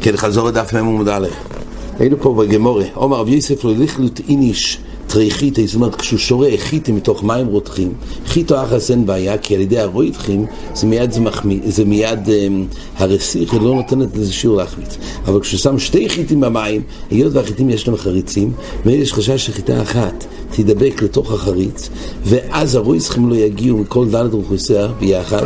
כן, 0.00 0.16
חזור 0.16 0.48
לדף 0.48 0.74
מ' 0.74 0.76
עמוד 0.76 1.08
א'. 1.08 1.26
היינו 1.98 2.16
פה 2.20 2.34
בגמורה, 2.34 2.84
עומר 2.94 3.16
רב 3.16 3.28
יוסף 3.28 3.64
לא 3.64 3.70
ילך 3.70 4.00
איניש 4.28 4.78
תרי 5.06 5.30
חיטה, 5.30 5.66
זאת 5.66 5.74
אומרת 5.74 5.94
כשהוא 5.94 6.18
שורה 6.18 6.48
חיטה 6.56 6.92
מתוך 6.92 7.24
מים 7.24 7.46
רותחים, 7.46 7.94
חיטו 8.26 8.62
אחס 8.62 8.90
אין 8.90 9.06
בעיה, 9.06 9.38
כי 9.38 9.54
על 9.54 9.60
ידי 9.60 9.78
הרויתחים 9.78 10.46
זה 10.74 10.86
מיד 10.86 11.12
זה 11.12 11.20
מחמיא, 11.20 11.58
זה 11.64 11.84
מיד 11.84 12.26
um, 12.26 12.76
הרסיך, 12.96 13.54
לא 13.54 13.60
נותנת 13.60 14.16
לזה 14.16 14.32
שיעור 14.32 14.56
להחמיץ. 14.56 14.96
אבל 15.24 15.40
כשהוא 15.40 15.60
שם 15.60 15.78
שתי 15.78 16.08
חיטים 16.08 16.40
במים, 16.40 16.82
היות 17.10 17.32
והחיטים 17.32 17.70
יש 17.70 17.88
להם 17.88 17.96
חריצים, 17.96 18.52
ויש 18.84 19.12
חשש 19.12 19.46
שחיטה 19.46 19.82
אחת 19.82 20.24
תידבק 20.50 21.02
לתוך 21.02 21.32
החריץ, 21.32 21.88
ואז 22.24 22.74
הרויתחים 22.74 23.30
לא 23.30 23.34
יגיעו 23.34 23.78
מכל 23.78 24.08
דלת 24.08 24.32
אוכלוסייה 24.32 24.86
ביחד, 25.00 25.42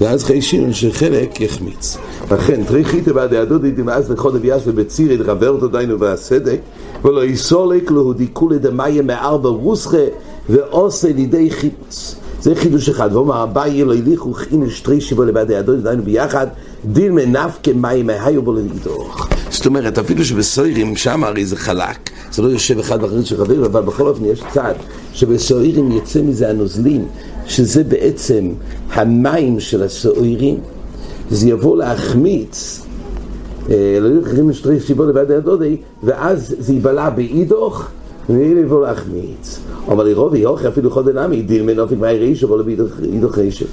ואז 0.00 0.24
חיישים 0.24 0.72
שחלק 0.72 1.40
יחמיץ. 1.40 1.96
לכן, 2.30 2.64
תרי 2.64 2.84
חיטה 2.84 3.12
בעד 3.12 3.32
היהדות, 3.32 3.62
ואז 3.86 4.10
לחוד 4.10 4.34
אביאס 4.36 4.62
ובציר, 4.66 5.12
יתחבר 5.12 5.48
אותו 5.48 5.68
דיינו 5.68 6.00
והסדק, 6.00 6.60
ולא 7.04 7.24
יסולק 7.24 7.90
להודי 7.90 8.26
כולי 8.32 8.58
דמיה 8.58 9.02
מארבע 9.02 9.48
רוסחה 9.48 10.04
ועושה 10.48 11.12
לידי 11.12 11.50
חיפוץ. 11.50 12.16
זה 12.40 12.54
חידוש 12.54 12.88
אחד, 12.88 13.10
ואומר 13.12 13.42
אביי 13.42 13.84
לא 13.84 13.94
הליכו 13.94 14.32
חין 14.32 14.70
שטרי 14.70 15.00
שבו 15.00 15.24
לבד 15.24 15.50
הידות, 15.50 15.82
דיינו 15.82 16.02
ביחד, 16.02 16.46
דין 16.84 17.14
מנף 17.14 17.58
כמים 17.62 18.06
מהיו 18.06 18.42
בו 18.42 18.52
לנדוך. 18.52 19.28
זאת 19.50 19.66
אומרת, 19.66 19.98
אפילו 19.98 20.24
שבסוירים 20.24 20.96
שם 20.96 21.24
הרי 21.24 21.46
זה 21.46 21.56
חלק, 21.56 22.10
זה 22.32 22.42
לא 22.42 22.48
יושב 22.48 22.78
אחד 22.78 23.02
בחריץ 23.02 23.26
של 23.26 23.36
חבר, 23.36 23.66
אבל 23.66 23.82
בכל 23.82 24.08
אופן 24.08 24.24
יש 24.24 24.42
צד 24.54 24.74
שבסוירים 25.12 25.92
יצא 25.92 26.22
מזה 26.22 26.50
הנוזלים, 26.50 27.04
שזה 27.46 27.84
בעצם 27.84 28.48
המים 28.92 29.60
של 29.60 29.82
הסוירים, 29.82 30.60
זה 31.30 31.48
יבוא 31.48 31.76
להחמיץ 31.76 32.82
ללכת 33.68 34.36
שטרי 34.52 34.80
שיבו 34.80 35.04
לבד 35.04 35.30
הדודי, 35.30 35.76
ואז 36.02 36.54
זה 36.58 36.74
יבלע 36.74 37.10
באידוך, 37.10 37.88
ויהיה 38.30 38.54
לבוא 38.54 38.86
להחמיץ. 38.86 39.58
אבל 39.88 40.08
לרוב 40.08 40.34
יוכי 40.34 40.68
אפילו 40.68 40.90
חודן 40.90 41.18
עמי, 41.18 41.42
דיל 41.42 41.62
מנופק 41.62 41.96
מהי 41.98 42.18
רישו, 42.18 42.48
אבל 42.48 42.62
באידוך 42.62 43.38
רישו. 43.38 43.64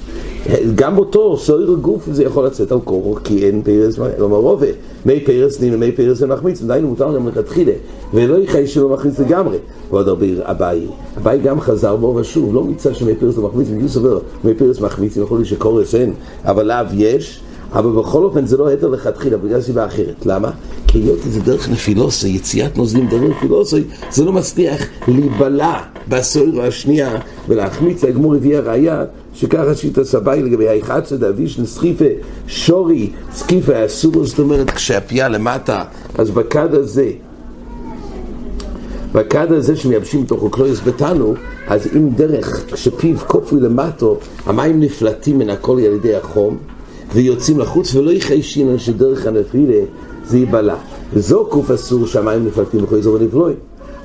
גם 0.74 0.96
באותו 0.96 1.36
סויר 1.36 1.76
גוף 1.80 2.08
זה 2.12 2.24
יכול 2.24 2.46
לצאת 2.46 2.72
על 2.72 2.78
קורו, 2.84 3.16
כי 3.24 3.46
אין 3.46 3.62
פרס, 3.62 3.98
כלומר 4.16 4.36
רובה, 4.36 4.66
מי 5.06 5.20
פרס 5.20 5.60
נין 5.60 5.74
ומי 5.74 5.92
פרס 5.92 6.22
ומחמיץ, 6.22 6.62
עדיין 6.62 6.84
מותר 6.84 7.14
גם 7.14 7.28
לכתחילה, 7.28 7.72
ולא 8.14 8.36
יחי 8.38 8.66
שלא 8.66 8.88
מחמיץ 8.88 9.18
לגמרי. 9.18 9.58
ועוד 9.90 10.08
הרבה 10.08 10.26
אביי, 10.42 10.86
אביי 11.18 11.38
גם 11.38 11.60
חזר 11.60 11.96
בו 11.96 12.14
ושוב, 12.16 12.54
לא 12.54 12.64
מצד 12.64 12.94
שמי 12.94 13.14
פרס 13.14 13.36
לא 13.36 13.42
מחמיץ, 13.42 13.68
מי 14.44 14.54
פרס 14.54 14.80
מחמיץ, 14.80 15.16
יכול 15.16 15.38
להיות 15.38 15.48
שקורס 15.48 15.94
אין, 15.94 16.12
אבל 16.44 16.66
לאו 16.66 16.94
יש. 16.94 17.40
אבל 17.72 17.90
בכל 17.90 18.24
אופן 18.24 18.46
זה 18.46 18.56
לא 18.56 18.68
היתר 18.68 18.88
לכתחילה, 18.88 19.36
בגלל 19.36 19.60
סיבה 19.60 19.86
אחרת. 19.86 20.26
למה? 20.26 20.50
כי 20.86 20.98
היות 20.98 21.18
זה 21.28 21.40
דרך 21.40 21.68
נפילוסי, 21.68 22.28
יציאת 22.28 22.76
נוזלים 22.76 23.08
דרך 23.08 23.22
נפילוסי, 23.22 23.84
זה 24.10 24.24
לא 24.24 24.32
מצליח 24.32 24.82
להיבלע 25.08 25.80
בסויר 26.08 26.62
השנייה 26.62 27.16
ולהחמיץ, 27.48 28.04
הגמור 28.04 28.34
הביאה 28.34 28.60
ראייה 28.60 29.04
שככה 29.34 29.74
שיטה 29.74 30.04
סביי 30.04 30.42
לגבי 30.42 30.68
האחד 30.68 31.00
דאביש 31.18 31.58
נסחיפה 31.58 32.04
שורי 32.46 33.10
סקיפה 33.32 33.86
אסור, 33.86 34.24
זאת 34.24 34.38
אומרת 34.38 34.70
כשהפייה 34.70 35.28
למטה, 35.28 35.84
אז 36.18 36.30
בכד 36.30 36.74
הזה 36.74 37.10
בכד 39.12 39.52
הזה 39.52 39.76
שמייבשים 39.76 40.24
בתוכו 40.24 40.50
קלויס 40.50 40.80
בתנו, 40.80 41.34
אז 41.68 41.88
אם 41.96 42.10
דרך 42.10 42.64
שפיו 42.74 43.18
כופוי 43.18 43.60
למטו, 43.60 44.18
המים 44.46 44.80
נפלטים 44.80 45.38
מן 45.38 45.50
הכל 45.50 45.72
על 45.72 45.92
ידי 45.92 46.14
החום, 46.16 46.58
ויוצאים 47.14 47.58
לחוץ 47.58 47.94
ולא 47.94 48.10
יחיישין 48.10 48.78
שדרך 48.78 49.26
הנפילה 49.26 49.84
זה 50.26 50.38
ייבלע. 50.38 50.74
וזו 51.12 51.46
קוף 51.48 51.70
אסור 51.70 52.06
שהמים 52.06 52.46
נפלטים 52.46 52.84
לכל 52.84 52.96
אזור 52.96 53.14
ונפלוי. 53.14 53.54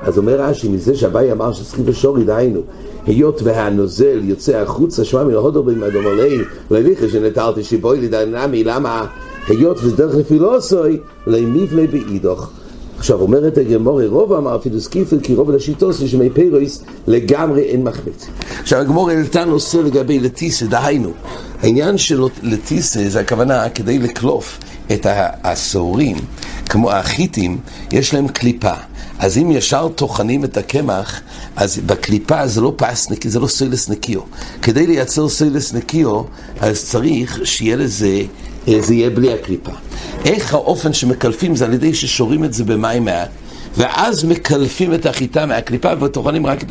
אז 0.01 0.17
אומר 0.17 0.41
רש"י, 0.41 0.69
מזה 0.69 0.95
שהבאי 0.95 1.31
אמר 1.31 1.53
שצריכים 1.53 1.85
בשורי, 1.85 2.23
דהיינו, 2.23 2.61
היות 3.05 3.41
והנוזל 3.43 4.19
יוצא 4.23 4.57
החוצה, 4.57 5.03
שמע 5.05 5.23
מן 5.23 5.33
ההודו 5.33 5.63
בין 5.63 5.83
אדום 5.83 6.07
עלי, 6.07 6.37
לליכה 6.71 7.09
שנטרתי 7.09 7.63
שיבוי 7.63 7.99
לי 7.99 8.07
דינמי, 8.07 8.63
למה? 8.63 9.05
היות 9.47 9.77
וזה 9.83 9.95
דרך 9.95 10.15
נפילוסוי, 10.15 10.99
למיבלי 11.27 11.87
באידוך. 11.87 12.49
עכשיו 12.97 13.21
אומרת 13.21 13.57
הגמורי, 13.57 14.07
רוב 14.07 14.33
אמר 14.33 14.55
אפילו 14.55 14.81
סקיפל, 14.81 15.19
כי 15.19 15.35
רוב 15.35 15.51
לשיטוס 15.51 15.99
שמי 16.05 16.29
פירויס 16.29 16.83
לגמרי 17.07 17.61
אין 17.61 17.83
מחמיץ. 17.83 18.27
עכשיו 18.61 18.79
הגמורי 18.79 19.15
העלתה 19.15 19.45
נושא 19.45 19.77
לגבי 19.77 20.19
לטיסה, 20.19 20.65
דהיינו, 20.65 21.11
העניין 21.61 21.97
של 21.97 22.21
לטיסה 22.43 23.09
זה 23.09 23.19
הכוונה 23.19 23.69
כדי 23.69 23.99
לקלוף 23.99 24.59
את 24.91 25.07
הסעורים, 25.43 26.17
כמו 26.69 26.91
החיטים, 26.91 27.57
יש 27.91 28.13
להם 28.13 28.27
קליפה. 28.27 28.73
אז 29.19 29.37
אם 29.37 29.51
ישר 29.51 29.87
טוחנים 29.95 30.43
את 30.43 30.57
הקמח, 30.57 31.21
אז 31.55 31.79
בקליפה 31.85 32.47
זה 32.47 32.61
לא 32.61 32.73
פס 32.75 33.09
נקי, 33.09 33.29
זה 33.29 33.39
לא 33.39 33.47
סוילס 33.47 33.89
נקיו. 33.89 34.21
כדי 34.61 34.87
לייצר 34.87 35.29
סוילס 35.29 35.73
נקיו, 35.73 36.21
אז 36.59 36.85
צריך 36.85 37.39
שיהיה 37.43 37.75
לזה, 37.75 38.21
זה 38.79 38.93
יהיה 38.93 39.09
בלי 39.09 39.33
הקליפה. 39.33 39.71
איך 40.25 40.53
האופן 40.53 40.93
שמקלפים 40.93 41.55
זה 41.55 41.65
על 41.65 41.73
ידי 41.73 41.93
ששורים 41.93 42.43
את 42.43 42.53
זה 42.53 42.63
במים 42.63 43.05
מעט, 43.05 43.29
ואז 43.77 44.23
מקלפים 44.23 44.93
את 44.93 45.05
החיטה 45.05 45.45
מהקליפה 45.45 45.91
וטוחנים 46.01 46.45
רק 46.45 46.63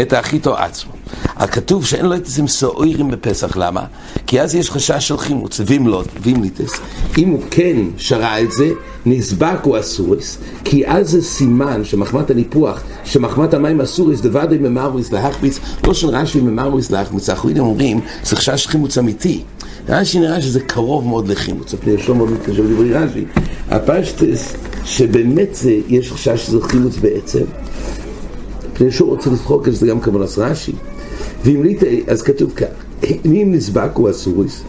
את 0.00 0.12
החיטו 0.12 0.56
עצמו. 0.56 0.92
הכתוב 1.36 1.86
שאין 1.86 2.06
לו 2.06 2.14
את 2.14 2.26
זה 2.26 2.42
סעורים 2.46 3.10
בפסח, 3.10 3.56
למה? 3.56 3.84
כי 4.26 4.40
אז 4.40 4.54
יש 4.54 4.70
חשש 4.70 5.08
של 5.08 5.18
חימוץ, 5.18 5.60
וימלוט, 5.66 6.06
וימליטס. 6.20 6.72
אם 7.18 7.28
הוא 7.28 7.42
כן 7.50 7.76
שרה 7.96 8.40
את 8.40 8.52
זה, 8.52 8.70
נסבק 9.06 9.58
הוא 9.62 9.78
אסוריס, 9.78 10.38
כי 10.64 10.86
אז 10.86 11.10
זה 11.10 11.22
סימן 11.22 11.84
שמחמת 11.84 12.30
הניפוח, 12.30 12.82
שמחמת 13.04 13.54
המים 13.54 13.80
אסוריס, 13.80 14.20
דוודאי 14.20 14.58
ממרויס 14.58 15.12
להחמיץ, 15.12 15.58
לא 15.86 15.94
של 15.94 16.08
רש"י 16.08 16.40
ממרויס 16.40 16.90
להחמיץ, 16.90 17.28
האחרונים 17.28 17.62
אומרים, 17.62 18.00
זה 18.24 18.36
חשש 18.36 18.66
חימוץ 18.66 18.98
אמיתי. 18.98 19.42
רש"י 19.88 20.20
נראה 20.20 20.40
שזה 20.40 20.60
קרוב 20.60 21.06
מאוד 21.06 21.28
לחימוץ, 21.28 21.74
הפני 21.74 21.98
שלמה 21.98 22.26
מתקשר 22.26 22.62
לדברי 22.62 22.92
רש"י. 22.92 23.24
הפשטס, 23.70 24.56
שבאמת 24.84 25.54
זה, 25.54 25.76
יש 25.88 26.12
חשש 26.12 26.46
שזה 26.46 26.60
חימוץ 26.60 26.96
בעצם, 26.96 27.44
פני 28.74 28.90
שהוא 28.90 29.08
רוצה 29.08 29.30
לצחוק 29.30 29.68
על 29.68 29.74
זה 29.74 29.86
גם 29.86 30.00
כמובן 30.00 30.24
רש"י. 30.36 30.72
ואם 31.44 31.62
ליטא, 31.62 31.86
אז 32.06 32.22
כתוב 32.22 32.52
כך, 32.56 32.66
אם 33.24 33.48
נסבק 33.52 33.90
הוא 33.94 34.10
אסוריס, 34.10 34.62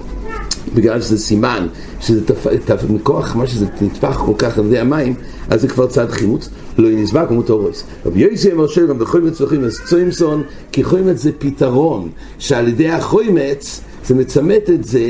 בגלל 0.75 1.01
שזה 1.01 1.18
סימן, 1.19 1.68
שזה 2.00 2.25
תפ... 2.25 2.47
תפ... 2.66 2.90
מכוח 2.90 3.35
מה 3.35 3.47
שזה 3.47 3.66
נטפח 3.81 4.22
כל 4.25 4.34
כך 4.38 4.57
על 4.57 4.66
ידי 4.66 4.80
המים, 4.80 5.13
אז 5.50 5.62
זה 5.62 5.68
כבר 5.68 5.88
צעד 5.88 6.12
חימוץ, 6.12 6.50
לא 6.78 6.90
נסבק 6.90 7.25
הוא 7.30 7.35
מוטורויס. 7.35 7.84
רבי 8.06 8.19
יוסי 8.19 8.51
אמר 8.51 8.68
שגם 8.68 9.00
בחוימץ 9.00 9.41
וחוימץ 9.41 9.80
צוימסון, 9.85 10.44
כי 10.72 10.84
חוימץ 10.84 11.22
זה 11.22 11.31
פתרון, 11.40 12.09
שעל 12.40 12.68
ידי 12.68 12.90
החוימץ 12.90 13.81
זה 14.05 14.15
מצמט 14.15 14.69
את 14.69 14.83
זה, 14.83 15.09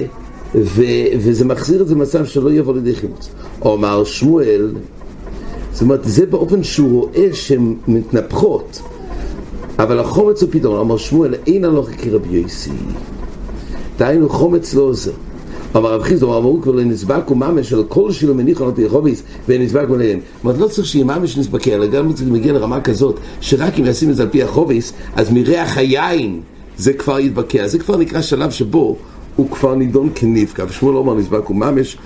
ו... 0.55 0.83
וזה 1.19 1.45
מחזיר 1.45 1.81
את 1.81 1.87
זה 1.87 1.95
למצב 1.95 2.25
שלא 2.25 2.51
יבוא 2.51 2.73
לידי 2.73 2.95
חימוץ. 2.95 3.29
אומר 3.61 4.03
שמואל, 4.03 4.73
זאת 5.73 5.81
אומרת, 5.81 5.99
זה 6.03 6.25
באופן 6.25 6.63
שהוא 6.63 7.01
רואה 7.01 7.29
שהן 7.33 7.75
מתנפחות. 7.87 8.81
אבל 9.79 9.99
החומץ 9.99 10.41
הוא 10.41 10.49
פתרון, 10.51 10.79
אמר 10.79 10.97
שמואל, 10.97 11.35
אין 11.47 11.65
הלוך 11.65 11.89
כרבי 11.89 12.29
יוסי. 12.29 12.71
דהיינו, 13.97 14.29
חומץ 14.29 14.73
לא 14.73 14.81
עוזר. 14.81 15.11
אמר 15.75 15.93
רב 15.93 16.01
חיסדו, 16.01 16.37
אמרו 16.37 16.61
כבר 16.61 16.71
לנסבק 16.71 17.31
וממש 17.31 17.73
על 17.73 17.83
כל 17.87 18.11
שילו 18.11 18.35
מניח 18.35 18.61
על 18.61 18.71
יחוביס 18.77 19.23
ונסבק 19.49 19.87
עליהם. 19.93 20.19
זאת 20.19 20.43
אומרת, 20.43 20.59
לא 20.59 20.67
צריך 20.67 20.87
שיהיה 20.87 21.05
ממש 21.05 21.37
נסבקה, 21.37 21.71
אלא 21.71 21.87
גם 21.87 22.13
צריך 22.13 22.31
להגיע 22.31 22.53
לרמה 22.53 22.81
כזאת, 22.81 23.19
שרק 23.41 23.79
אם 23.79 23.85
ישים 23.85 24.09
את 24.09 24.15
זה 24.15 24.23
על 24.23 24.29
פי 24.29 24.43
החוביס, 24.43 24.93
אז 25.15 25.31
מריח 25.31 25.77
היין 25.77 26.41
זה 26.77 26.93
כבר 26.93 27.19
יתבקע. 27.19 27.67
זה 27.67 27.79
כבר 27.79 27.97
נקרא 27.97 28.21
שלב 28.21 28.51
שבו 28.51 28.97
הוא 29.35 29.51
כבר 29.51 29.75
נידון 29.75 30.09
כנפקע, 30.15 30.65
ושמואל 30.69 30.95
אומר 30.95 31.13
נסבק 31.13 31.49
וממש, 31.49 31.97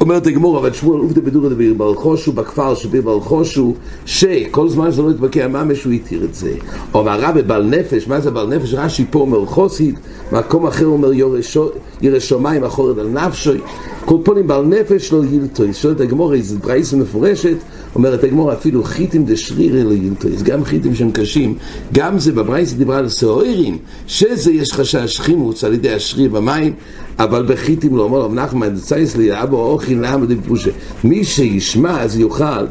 אומרת 0.00 0.26
הגמור, 0.26 0.58
אבל 0.58 0.72
שמואל 0.72 1.00
עובדה 1.00 1.20
בדורא 1.20 1.48
דביר 1.48 1.74
בלחושו 1.74 2.32
בכפר 2.32 2.74
שביר 2.74 3.02
בלחושו, 3.02 3.74
שכל 4.06 4.68
זמן 4.68 4.92
שזה 4.92 5.02
לא 5.02 5.10
יתבקע 5.10 5.48
ממש 5.48 5.84
הוא 5.84 5.92
התיר 5.92 6.24
את 6.24 6.34
זה. 6.34 6.52
אומר 6.94 7.10
הרב 7.10 7.40
בעל 7.40 7.62
נפש, 7.62 8.08
מה 8.08 8.20
זה 8.20 8.30
בעל 8.30 8.46
נפש? 8.46 8.74
רש"י 8.74 9.04
פה 9.10 9.18
אומר 9.18 9.46
חוסית, 9.46 9.94
מקום 10.32 10.66
אחר 10.66 10.86
אומר 10.86 11.12
ירא 12.02 12.18
שמיים 12.18 12.64
אחורד 12.64 12.98
על 12.98 13.08
נפשוי. 13.08 13.60
כל 14.04 14.16
פונים 14.24 14.46
בעל 14.46 14.64
נפש 14.64 15.12
לא 15.12 15.24
ילטויס. 15.24 15.76
שואלת 15.76 16.00
הגמור, 16.00 16.34
איזה 16.34 16.58
ברייסה 16.58 16.96
מפורשת, 16.96 17.56
אומרת 17.94 18.24
הגמור 18.24 18.52
אפילו 18.52 18.84
חיטים 18.84 19.24
דשרירי 19.24 19.84
לא 19.84 19.92
ילטויס. 19.92 20.42
גם 20.42 20.64
חיטים 20.64 20.94
שהם 20.94 21.10
קשים, 21.10 21.54
גם 21.92 22.18
זה 22.18 22.32
בברייסה 22.32 22.76
דיברה 22.76 22.98
על 22.98 23.08
סעורים, 23.08 23.78
שזה 24.06 24.52
יש 24.52 24.72
חשש 24.72 25.20
חימוץ 25.20 25.64
על 25.64 25.74
ידי 25.74 25.92
השריר 25.94 26.30
במים, 26.30 26.72
אבל 27.18 27.46
בחיטים 27.48 27.96
לא 27.96 28.02
אומר 28.02 28.18
רב 28.18 28.34
נחמן, 28.34 28.76
צייס 28.76 29.16
לי 29.16 29.42
אבו 29.42 29.56
אוכי 29.56 29.87
למה 29.94 30.26
דפושה. 30.26 30.70
מי 31.04 31.24
שישמע 31.24 32.00
אז 32.00 32.18
יוכל, 32.18 32.66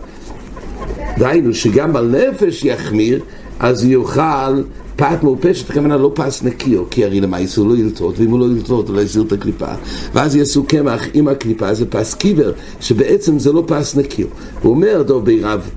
דהיינו 1.17 1.53
שגם 1.53 1.95
על 1.95 2.15
נפש 2.15 2.63
יחמיר, 2.63 3.21
אז 3.59 3.85
יוכל 3.85 4.61
פת 4.95 5.23
מעופשת, 5.23 5.69
הכוונה 5.69 5.97
לא 5.97 6.11
פס 6.15 6.43
נקיו, 6.43 6.89
כי 6.89 7.05
הרי 7.05 7.21
למעשה 7.21 7.61
הוא 7.61 7.69
לא 7.69 7.77
ילטות, 7.77 8.19
ואם 8.19 8.29
הוא 8.29 8.39
לא 8.39 8.45
ילטות, 8.45 8.87
הוא 8.87 8.95
לא 8.95 9.01
יסיר 9.01 9.21
את 9.21 9.31
הקליפה, 9.31 9.65
ואז 10.13 10.35
יעשו 10.35 10.63
קמח 10.63 11.01
עם 11.13 11.27
הקליפה, 11.27 11.73
זה 11.73 11.85
פס 11.85 12.13
קיבר, 12.13 12.51
שבעצם 12.79 13.39
זה 13.39 13.51
לא 13.51 13.63
פס 13.67 13.95
נקיו. 13.95 14.27
הוא 14.61 14.71
אומר, 14.71 15.03
טוב, 15.07 15.25
בירב, 15.25 15.69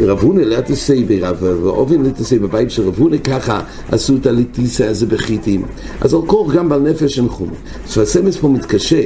רב 0.00 0.20
הונא 0.20 0.40
לתסי 0.40 1.04
ברב 1.04 1.36
ואובן 1.40 2.02
לתסי 2.02 2.38
בבית 2.38 2.70
של 2.70 2.88
רב 2.88 2.98
הונא 2.98 3.16
ככה 3.16 3.62
עשו 3.92 4.16
את 4.16 4.26
הליטיסה 4.26 4.90
הזה 4.90 5.06
בחיטים 5.06 5.62
אז 6.00 6.14
על 6.14 6.20
קור 6.26 6.52
גם 6.52 6.68
בעל 6.68 6.80
נפש 6.80 7.18
אין 7.18 7.28
חומר 7.28 7.54
ספסמס 7.86 8.36
פה 8.36 8.48
מתקשה 8.48 9.02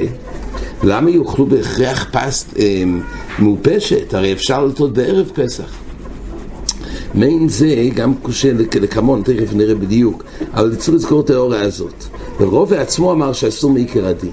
למה 0.83 1.09
יאכלו 1.09 1.45
בהכרח 1.45 2.07
פסט 2.11 2.57
אה, 2.59 2.83
מעופשת? 3.39 4.13
הרי 4.13 4.33
אפשר 4.33 4.65
לטעות 4.65 4.93
בערב 4.93 5.31
פסח 5.33 5.83
מעין 7.13 7.49
זה 7.49 7.89
גם 7.95 8.13
קשה 8.23 8.51
לקמון, 8.81 9.21
תכף 9.25 9.53
נראה 9.53 9.75
בדיוק, 9.75 10.23
אבל 10.53 10.75
צריך 10.75 10.95
לזכור 10.95 11.21
את 11.21 11.29
האוריה 11.29 11.61
הזאת. 11.61 12.03
ורוב 12.39 12.73
עצמו 12.73 13.11
אמר 13.11 13.33
שאסור 13.33 13.71
מעיקר 13.71 14.07
הדין. 14.07 14.31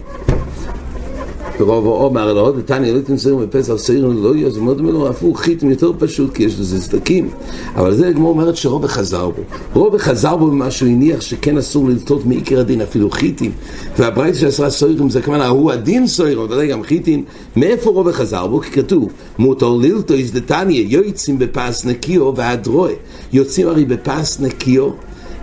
ברוב 1.65 1.87
אומר 1.87 2.33
לו, 2.33 2.53
ותניא 2.57 2.93
לא 2.93 3.01
תמסרים 3.01 3.39
בפסח 3.39 3.77
שעירים 3.77 4.23
לא 4.23 4.37
יהיה, 4.37 4.51
זה 4.51 4.61
מאוד 4.61 4.81
לו, 4.81 5.09
הפוך, 5.09 5.41
חיתם 5.41 5.71
יותר 5.71 5.93
פשוט, 5.99 6.35
כי 6.35 6.43
יש 6.43 6.61
לזה 6.61 6.81
צדקים. 6.81 7.29
אבל 7.77 7.95
זה 7.95 8.09
הגמור 8.09 8.31
אומרת 8.31 8.57
שרובה 8.57 8.89
חזר 8.89 9.31
בו. 9.31 9.43
רובה 9.75 9.99
חזר 9.99 10.37
בו 10.37 10.47
ממה 10.47 10.71
שהוא 10.71 10.89
הניח 10.89 11.21
שכן 11.21 11.59
אסור 11.59 11.89
ללטות 11.89 12.27
מעיקר 12.27 12.61
הדין, 12.61 12.81
אפילו 12.81 13.11
חיטים. 13.11 13.53
והברית 13.99 14.35
שעשרה 14.35 14.71
סוירים 14.71 15.11
זה 15.11 15.23
כמובן, 15.23 15.41
הוא 15.41 15.73
הדין 15.73 16.07
סוירים, 16.07 16.45
אתה 16.45 16.55
יודע, 16.55 16.67
גם 16.67 16.83
חיטים. 16.83 17.25
מאיפה 17.57 17.91
רובה 17.91 18.13
חזר 18.13 18.47
בו? 18.47 18.61
כי 18.61 18.71
כתוב, 18.71 19.13
מותר 19.39 19.69
ללטו 19.69 20.15
איז 20.15 20.33
דתניא, 20.33 20.85
יוצאים 20.89 21.39
בפס 21.39 21.85
נקיו 21.85 22.37
והדרוה. 22.37 22.91
יוצאים 23.33 23.69
הרי 23.69 23.85
בפס 23.85 24.41
נקיו 24.41 24.91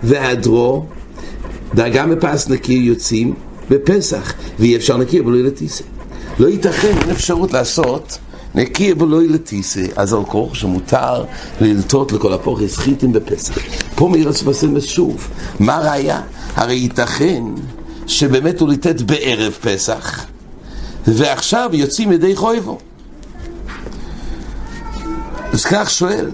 והדרו, 0.02 0.84
גם 1.74 2.10
בפס 2.10 2.48
נקיו 2.48 2.82
יוצאים 2.82 3.34
בפסח, 3.70 4.34
ואי 4.58 4.76
אפשר 4.76 4.96
נקי 4.96 5.22
לא 5.22 5.32
לטיסה. 5.32 5.84
לא 6.38 6.48
ייתכן, 6.48 6.98
אין 6.98 7.10
אפשרות 7.10 7.52
לעשות 7.52 8.18
נקי 8.54 8.92
ולא 8.92 9.22
ילטיסה, 9.22 9.84
אז 9.96 10.12
על 10.12 10.24
כוח 10.24 10.54
שמותר 10.54 11.24
ללטות 11.60 12.12
לכל 12.12 12.32
הפוך 12.32 12.60
הסחיתים 12.60 13.12
בפסח. 13.12 13.58
פה 13.94 14.08
מאיר 14.08 14.28
הספסמס 14.28 14.84
שוב, 14.84 15.28
מה 15.60 15.78
ראיה? 15.78 16.20
הרי 16.54 16.74
ייתכן 16.74 17.42
שבאמת 18.06 18.60
הוא 18.60 18.68
ליטט 18.68 19.00
בערב 19.00 19.52
פסח, 19.52 20.24
ועכשיו 21.06 21.70
יוצאים 21.72 22.12
ידי 22.12 22.36
חויבו. 22.36 22.78
אז 25.52 25.64
כך 25.64 25.90
שואל, 25.90 26.30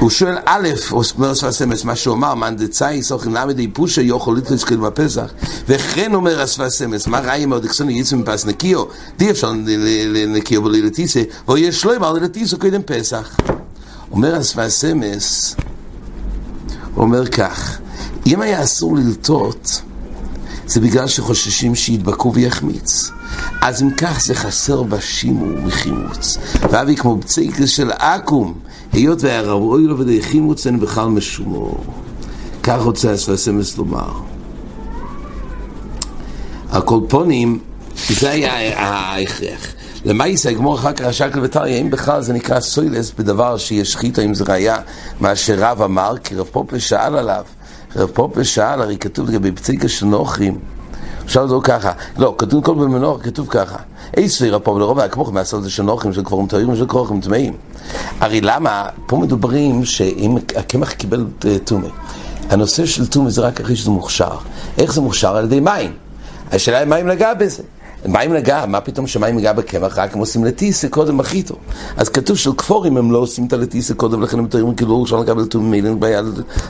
הוא 0.00 0.10
שואל 0.10 0.38
א', 0.44 0.68
אומר 1.14 1.32
אספסמס, 1.32 1.84
מה 1.84 1.96
שהוא 1.96 2.14
אמר, 2.14 2.34
מאן 2.34 2.56
דצאי 2.56 3.02
סוכן 3.02 3.30
למדי 3.30 3.68
פושה 3.68 4.02
יוכל 4.02 4.34
לתלסקל 4.36 4.76
בפסח, 4.76 5.32
וכן 5.68 6.14
אומר 6.14 6.44
אספסמס, 6.44 7.06
מה 7.06 7.20
ראי 7.20 7.46
מאוד 7.46 7.64
אקסוני 7.64 8.00
יצא 8.00 8.16
מפס 8.16 8.46
נקיו, 8.46 8.84
די 9.18 9.30
אפשר 9.30 9.52
לנקיו 10.06 10.62
בלי 10.62 10.82
לטיסה, 10.82 11.22
או 11.48 11.58
יש 11.58 11.84
לו 11.84 11.96
אמר 11.96 12.12
לטיסה 12.12 12.56
קודם 12.56 12.82
פסח. 12.82 13.36
אומר 14.12 14.40
אספסמס, 14.40 15.56
אומר 16.96 17.26
כך, 17.26 17.78
אם 18.26 18.40
היה 18.40 18.62
אסור 18.62 18.96
ללטות, 18.96 19.82
זה 20.66 20.80
בגלל 20.80 21.06
שחוששים 21.06 21.74
שידבקו 21.74 22.34
ויחמיץ. 22.34 23.10
אז 23.60 23.82
אם 23.82 23.90
כך 23.90 24.20
זה 24.20 24.34
חסר 24.34 24.82
בשימור 24.82 25.58
וחימוץ. 25.66 26.38
ואבי 26.70 26.96
כמו 26.96 27.16
בציקל 27.16 27.66
של 27.66 27.90
עכו"ם, 27.90 28.54
היות 28.92 29.22
והיה 29.22 29.40
ראוי 29.40 29.82
לו 29.82 29.98
ודי 29.98 30.22
חימוץ 30.22 30.66
אין 30.66 30.80
בכלל 30.80 31.08
משומור. 31.08 31.84
כך 32.62 32.78
רוצה 32.82 33.12
הספסמס 33.12 33.78
לומר. 33.78 34.10
הקולפונים, 36.70 37.58
זה 38.08 38.30
היה 38.30 38.80
ההכרח. 38.80 39.74
למעשה, 40.04 40.50
הגמור 40.50 40.74
אחר 40.74 40.92
כך 40.92 41.04
השקל 41.04 41.40
וטריה, 41.42 41.78
אם 41.78 41.90
בכלל 41.90 42.22
זה 42.22 42.32
נקרא 42.32 42.60
סוילס 42.60 43.12
בדבר 43.18 43.58
שיש 43.58 43.96
חיטה, 43.96 44.22
אם 44.22 44.34
זה 44.34 44.44
ראייה, 44.48 44.76
מה 45.20 45.36
שרב 45.36 45.82
אמר, 45.82 46.14
כי 46.24 46.34
רב 46.34 46.46
פופה 46.52 46.80
שאל 46.80 47.16
עליו. 47.16 47.44
רב 47.96 48.10
פופה 48.14 48.44
שאל, 48.44 48.82
הרי 48.82 48.96
כתוב 48.96 49.30
לגבי 49.30 49.52
פציקה 49.52 49.88
של 49.88 50.06
נוחים, 50.06 50.58
עכשיו 51.30 51.48
זה 51.48 51.54
ככה, 51.62 51.92
לא, 52.16 52.34
כתוב 52.38 52.64
כל 52.64 52.74
במנור, 52.74 53.18
כתוב 53.22 53.46
ככה. 53.50 53.76
אי 54.16 54.28
סבירה 54.28 54.58
פה 54.58 54.70
ולרוב 54.70 54.98
הכמוך 54.98 55.32
מהסוד 55.32 55.62
זה 55.62 55.70
של 55.70 55.82
נוחים, 55.82 56.12
של 56.12 56.24
קבורים 56.24 56.46
טהורים 56.46 56.68
ושל 56.68 56.86
כרוכים 56.86 57.20
טמאים. 57.20 57.56
הרי 58.20 58.40
למה, 58.40 58.88
פה 59.06 59.16
מדברים 59.16 59.84
שאם 59.84 60.36
הקמח 60.56 60.92
קיבל 60.92 61.26
טומא, 61.64 61.88
הנושא 62.48 62.86
של 62.86 63.06
טומא 63.06 63.30
זה 63.30 63.40
רק 63.42 63.60
אחרי 63.60 63.76
שזה 63.76 63.90
מוכשר. 63.90 64.36
איך 64.78 64.92
זה 64.92 65.00
מוכשר? 65.00 65.36
על 65.36 65.44
ידי 65.44 65.60
מים. 65.60 65.92
השאלה 66.52 66.78
היא 66.78 66.86
מים 66.86 67.08
נגע 67.08 67.34
בזה. 67.34 67.62
מים 68.08 68.32
נגע, 68.32 68.64
מה 68.66 68.80
פתאום 68.80 69.06
שמים 69.06 69.36
נגע 69.36 69.52
בקמח, 69.52 69.98
רק 69.98 70.14
הם 70.14 70.18
עושים 70.18 70.44
לטיסה 70.44 70.88
קודם 70.88 71.20
הכי 71.20 71.42
אז 71.96 72.08
כתוב 72.08 72.36
של 72.36 72.50
כפורים 72.52 72.96
הם 72.96 73.12
לא 73.12 73.18
עושים 73.18 73.46
את 73.46 73.52
הלטיסה 73.52 73.94
קודם, 73.94 74.22
לכן 74.22 74.38
הם 74.38 74.44
מתארים 74.44 74.74
כאילו 74.74 75.04
אפשר 75.04 75.16
לקבל 75.16 75.44
טומא, 75.44 75.76
אין 75.76 76.00
בעיה 76.00 76.22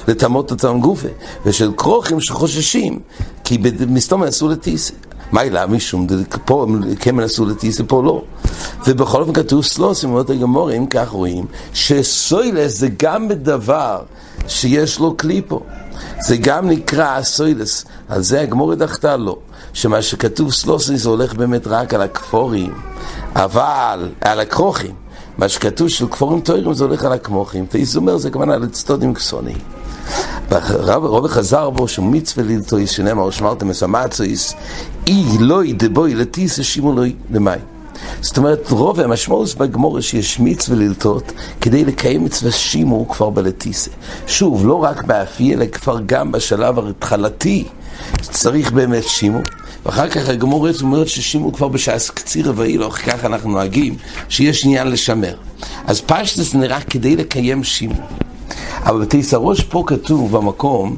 לטמות 0.09 0.51
אותם 0.51 0.81
גופה. 0.81 1.09
ושל 1.47 1.73
כרוכים 1.77 2.21
שחוששים, 2.21 2.99
כי 3.45 3.59
מסתום 3.89 4.23
עשו 4.23 4.49
לטיסה. 4.49 4.95
מה 5.33 5.43
אלא 5.43 5.67
משום, 5.67 6.07
פה 6.45 6.63
הם 6.63 6.95
כן 6.95 7.21
עשו 7.21 7.47
לטיסה, 7.47 7.85
פה 7.85 8.03
לא. 8.03 8.23
ובכל 8.87 9.21
אופן 9.21 9.33
כתוב 9.33 9.65
סלוס, 9.65 10.05
עם 10.05 10.11
אומרת 10.11 10.31
הגמורים, 10.31 10.87
כך 10.87 11.09
רואים, 11.09 11.47
שסוילס 11.75 12.79
זה 12.79 12.89
גם 12.99 13.29
בדבר 13.29 14.03
שיש 14.49 14.99
לו 14.99 15.17
קליפו. 15.17 15.61
זה 16.21 16.37
גם 16.37 16.69
נקרא 16.69 17.23
סוילס, 17.23 17.85
על 18.09 18.23
זה 18.23 18.41
הגמורת 18.41 18.79
דחתה 18.79 19.17
לו. 19.17 19.39
שמה 19.73 20.03
שכתוב 20.03 20.53
סלוסי 20.53 20.97
זה 20.97 21.09
הולך 21.09 21.35
באמת 21.35 21.67
רק 21.67 21.95
על 21.95 22.03
הכפורים, 22.03 22.75
אבל, 23.35 24.09
על 24.21 24.41
הכרוכים. 24.41 24.95
מה 25.39 25.49
שכתוב 25.49 25.89
של 25.89 26.07
כפורים 26.09 26.41
טוירים 26.41 26.75
זה 26.75 26.85
הולך 26.85 27.05
על 27.05 27.13
הכמוכים, 27.13 27.67
תאיס 27.67 27.97
אומר 27.97 28.17
זה 28.17 28.31
כמובן 28.31 28.51
על 28.51 28.65
אצטודים 28.65 29.15
כסוני. 29.15 29.55
רוב 30.87 31.27
חזר 31.27 31.71
בו 31.71 31.89
שהוא 31.89 32.07
מצווה 32.07 32.45
ללטויס, 32.47 32.91
שנאמר 32.91 33.31
שמרתם 33.31 33.71
אסמצויס, 33.71 34.55
אי 35.07 35.25
לוי 35.41 35.73
דבוי 35.73 36.15
לטיס 36.15 36.61
שימו 36.61 36.93
לוי 36.93 37.15
למים. 37.31 37.61
זאת 38.21 38.39
אומרת, 38.39 38.71
רוב 38.71 39.01
המשמעות 39.01 39.55
בגמורה 39.55 40.03
שיש 40.03 40.41
מצווה 40.41 40.79
ללטות 40.79 41.33
כדי 41.61 41.85
לקיים 41.85 42.25
מצווה 42.25 42.53
שימו 42.53 43.09
כבר 43.09 43.31
בלטיסה. 43.31 43.91
שוב, 44.27 44.67
לא 44.67 44.83
רק 44.83 45.05
באפי, 45.05 45.55
אלא 45.55 45.67
כבר 45.67 45.99
גם 46.07 46.33
בשלב 46.33 46.79
ההתחלתי 46.79 47.69
צריך 48.21 48.73
באמת 48.73 49.05
שימו. 49.05 49.41
ואחר 49.87 50.09
כך 50.09 50.29
הגמורת 50.29 50.81
אומרת 50.81 51.09
ששימו 51.09 51.53
כבר 51.53 51.69
בשעס 51.69 52.11
קציר 52.11 52.53
ואילוך, 52.57 52.97
ככה 52.97 53.27
אנחנו 53.27 53.51
נוהגים, 53.51 53.97
שיש 54.29 54.65
עניין 54.65 54.89
לשמר. 54.89 55.35
אז 55.87 56.01
פשטס 56.01 56.55
נראה 56.55 56.81
כדי 56.81 57.17
לקיים 57.17 57.65
שימו. 57.65 58.01
אבל 58.83 59.01
בתיסרוש 59.01 59.61
פה 59.61 59.85
כתוב 59.87 60.37
במקום, 60.37 60.97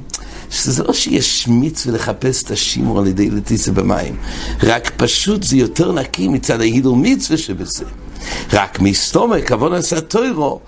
שזה 0.51 0.83
לא 0.83 0.93
שיש 0.93 1.49
מצווה 1.49 1.95
לחפש 1.95 2.43
את 2.43 2.51
השימור 2.51 2.99
על 2.99 3.07
ידי 3.07 3.31
לטיסה 3.31 3.73
במים, 3.73 4.17
רק 4.63 4.93
פשוט 4.97 5.43
זה 5.43 5.57
יותר 5.57 5.93
נקי 5.93 6.29
מצד 6.29 6.61
ההידור 6.61 6.97
מצווה 6.97 7.39
שבזה. 7.39 7.85
רק 8.53 8.81
מסתומק, 8.81 9.53
עוון 9.53 9.73
עשה 9.73 10.01
טוירו, 10.01 10.61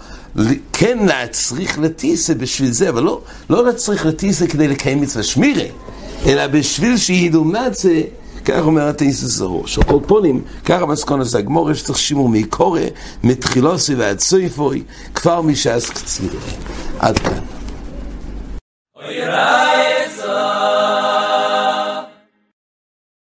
כן 0.72 0.98
להצריך 1.06 1.78
לטיסה 1.78 2.34
בשביל 2.34 2.70
זה, 2.70 2.88
אבל 2.88 3.02
לא, 3.02 3.20
לא 3.50 3.64
להצריך 3.64 4.06
לטיסה 4.06 4.46
כדי 4.46 4.68
לקיים 4.68 5.00
מצווה 5.00 5.22
שמירה, 5.22 5.64
אלא 6.26 6.46
בשביל 6.46 6.96
שידעו 6.96 7.44
מצה, 7.44 8.00
כך 8.44 8.60
אומר 8.60 8.88
התאיסוס 8.88 9.40
הראש. 9.40 9.78
הקולפונים, 9.78 10.42
כך 10.64 10.82
המסקונס 10.82 11.34
הגמור, 11.34 11.70
יש 11.70 11.82
צריך 11.82 11.98
שימור 11.98 12.28
מקורא, 12.28 12.80
מתחילוסי 13.24 13.94
ועד 13.94 14.20
סויפוי, 14.20 14.82
כבר 15.14 15.42
משעס 15.42 15.90
קציר. 15.90 16.30
עד 16.98 17.18
כאן. 17.18 17.40